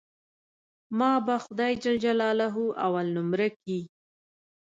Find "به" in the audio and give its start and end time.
1.25-1.35